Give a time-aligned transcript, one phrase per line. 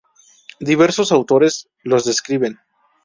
[0.59, 2.57] Diversos autores los describen.